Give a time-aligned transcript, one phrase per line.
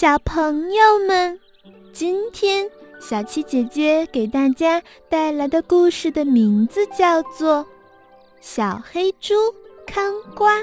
[0.00, 1.38] 小朋友们，
[1.92, 7.62] 今天小七姐姐给大家带来的故事的名字叫做
[8.40, 9.34] 《小黑猪
[9.86, 10.56] 看瓜》。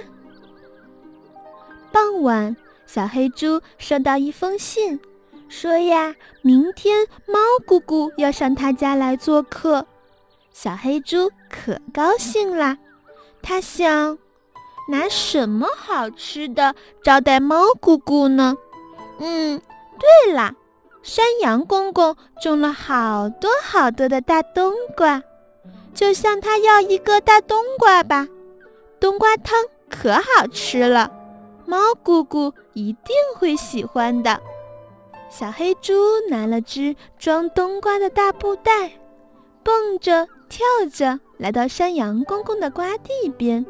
[1.91, 4.99] 傍晚，小黑猪收到一封信，
[5.47, 9.85] 说呀，明天猫姑姑要上他家来做客。
[10.51, 12.79] 小黑猪可高兴啦，
[13.43, 14.17] 他想，
[14.89, 16.73] 拿什么好吃的
[17.03, 18.57] 招待猫姑姑呢？
[19.19, 19.61] 嗯，
[19.99, 20.53] 对了，
[21.01, 25.23] 山羊公公种了好多好多的大冬瓜，
[25.93, 28.27] 就向他要一个大冬瓜吧。
[28.99, 31.11] 冬瓜汤可好吃了，
[31.65, 34.39] 猫姑姑一定会喜欢的。
[35.29, 35.93] 小黑猪
[36.29, 38.91] 拿了只装冬瓜的大布袋，
[39.63, 43.65] 蹦着跳着来到山羊公公的瓜地边。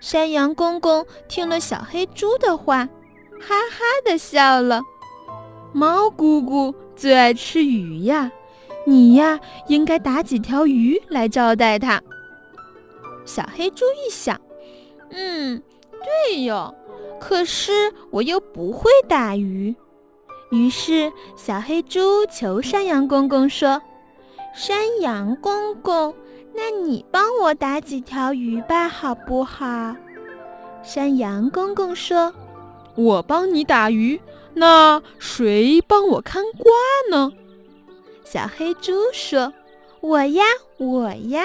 [0.00, 2.88] 山羊公公听了小黑猪的话。
[3.46, 4.80] 哈哈的笑了，
[5.74, 8.32] 猫姑姑最爱吃鱼呀，
[8.86, 12.02] 你呀应该打几条鱼来招待她。
[13.26, 14.40] 小黑猪一想，
[15.10, 15.62] 嗯，
[16.26, 16.74] 对哟，
[17.20, 19.74] 可是我又不会打鱼。
[20.50, 23.82] 于是小黑猪求山羊公公说
[24.56, 26.14] ：“山羊公公，
[26.54, 29.94] 那你帮我打几条鱼吧，好不好？”
[30.82, 32.32] 山羊公公说。
[32.96, 34.20] 我帮你打鱼，
[34.54, 36.72] 那谁帮我看瓜
[37.10, 37.32] 呢？
[38.24, 39.52] 小黑猪说
[40.00, 40.44] ：“我呀，
[40.78, 41.44] 我呀。”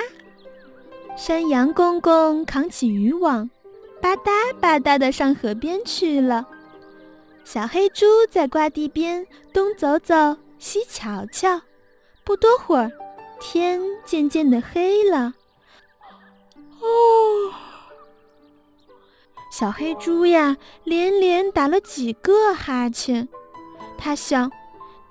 [1.18, 3.50] 山羊公公扛起渔网，
[4.02, 6.48] 吧嗒吧嗒的上河边去了。
[7.44, 11.62] 小黑猪在瓜地边东走走，西瞧瞧。
[12.24, 12.92] 不多会儿，
[13.40, 15.34] 天渐渐的黑了。
[19.60, 23.28] 小黑猪呀，连连打了几个哈欠。
[23.98, 24.50] 他想，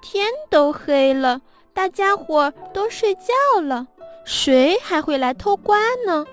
[0.01, 1.43] 天都黑了，
[1.75, 3.87] 大家伙都睡觉了，
[4.25, 6.25] 谁还会来偷瓜呢？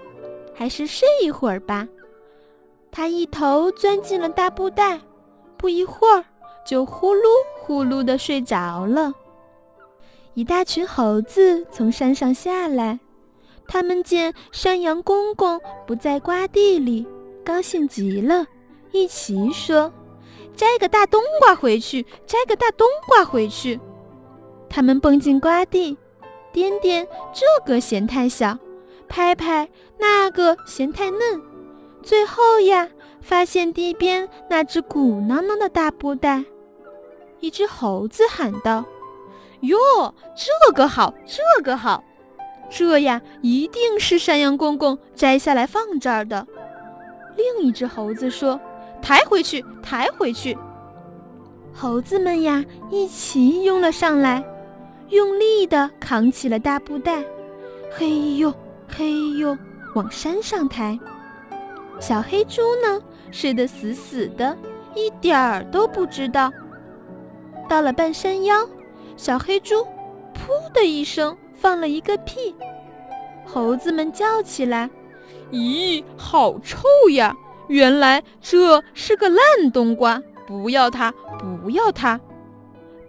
[0.55, 1.89] 还是睡一会儿吧。
[2.89, 5.01] 他一头钻进了大布袋，
[5.57, 6.23] 不一会儿
[6.65, 7.23] 就呼噜
[7.59, 9.13] 呼噜地睡着了。
[10.35, 12.97] 一大群猴子从山上下来，
[13.67, 17.05] 他们见山羊公公不在瓜地里。
[17.45, 18.47] 高兴极了，
[18.91, 19.93] 一齐说
[20.57, 23.79] ：“摘个大冬瓜回去，摘个大冬瓜回去。”
[24.67, 25.95] 他们蹦进瓜地，
[26.51, 28.57] 掂掂这个嫌太小，
[29.07, 29.69] 拍拍
[29.99, 31.39] 那个嫌太嫩，
[32.01, 32.89] 最后呀，
[33.21, 36.43] 发现地边那只鼓囊囊的大布袋。
[37.41, 38.83] 一只猴子喊道
[39.61, 39.77] ：“哟，
[40.35, 42.03] 这个好，这个好，
[42.71, 46.47] 这呀，一定是山羊公公摘下来放这儿的。”
[47.35, 48.59] 另一只猴子说
[49.01, 50.57] ：“抬回去，抬回去。”
[51.73, 54.43] 猴子们呀，一齐拥了上来，
[55.09, 57.23] 用力地扛起了大布袋，
[57.91, 58.53] 嘿呦
[58.87, 59.57] 嘿呦，
[59.93, 60.97] 往山上抬。
[61.99, 63.01] 小黑猪呢，
[63.31, 64.57] 睡得死死的，
[64.93, 66.51] 一点儿都不知道。
[67.67, 68.67] 到了半山腰，
[69.17, 69.75] 小黑猪
[70.33, 72.55] “噗”的一声放了一个屁，
[73.45, 74.89] 猴子们叫起来。
[75.55, 77.33] 咦，好臭呀！
[77.67, 82.19] 原来这是个烂冬瓜，不要它，不要它！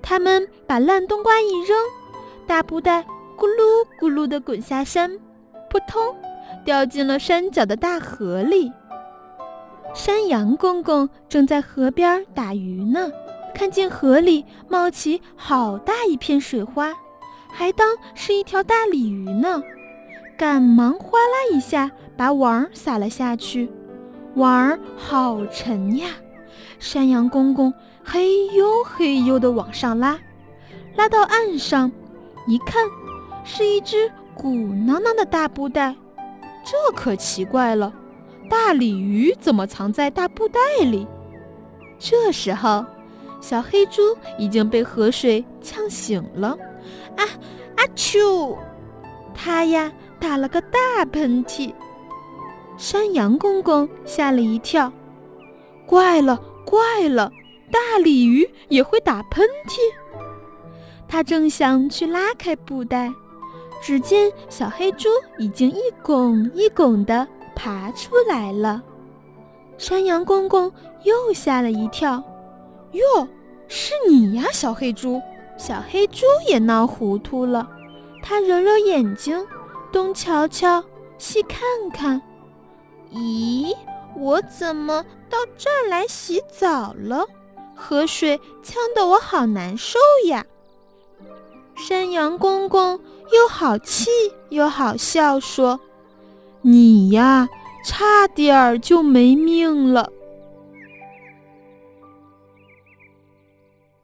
[0.00, 1.76] 他们把烂冬瓜一扔，
[2.46, 3.02] 大布袋
[3.36, 5.18] 咕噜咕噜地滚下山，
[5.68, 6.14] 扑通，
[6.64, 8.70] 掉进了山脚的大河里。
[9.92, 13.10] 山羊公公正在河边打鱼呢，
[13.54, 16.94] 看见河里冒起好大一片水花，
[17.50, 19.60] 还当是一条大鲤鱼呢。
[20.38, 23.70] 赶忙哗啦一下把碗儿撒了下去，
[24.34, 26.08] 碗儿好沉呀！
[26.78, 27.72] 山羊公公
[28.02, 30.18] 嘿呦嘿呦地往上拉，
[30.96, 31.90] 拉到岸上，
[32.46, 32.82] 一看，
[33.44, 35.94] 是一只鼓囊囊的大布袋。
[36.64, 37.92] 这可奇怪了，
[38.48, 41.06] 大鲤鱼怎么藏在大布袋里？
[41.98, 42.84] 这时候，
[43.40, 44.02] 小黑猪
[44.38, 46.56] 已经被河水呛醒了，
[47.16, 47.22] 啊
[47.76, 48.56] 啊啾！
[49.34, 49.92] 它呀。
[50.18, 51.74] 打了个大喷嚏，
[52.76, 54.92] 山羊公公吓了一跳。
[55.86, 57.30] 怪了，怪了，
[57.70, 59.78] 大鲤鱼也会打喷嚏。
[61.08, 63.12] 他正想去拉开布袋，
[63.80, 65.08] 只见小黑猪
[65.38, 68.82] 已经一拱一拱地爬出来了。
[69.78, 70.72] 山羊公公
[71.04, 72.22] 又吓了一跳。
[72.92, 73.28] 哟，
[73.68, 75.20] 是你呀，小黑猪！
[75.56, 77.68] 小黑猪也闹糊涂了，
[78.22, 79.46] 他揉揉眼睛。
[79.92, 80.82] 东瞧瞧，
[81.18, 81.60] 西看
[81.92, 82.20] 看，
[83.12, 83.74] 咦，
[84.16, 87.26] 我怎么到这儿来洗澡了？
[87.74, 90.46] 河水呛得我好难受呀。
[91.76, 92.98] 山羊公公
[93.32, 94.10] 又好气
[94.48, 95.78] 又好笑，说
[96.62, 97.48] ：“你呀，
[97.84, 100.10] 差点儿就没命了。”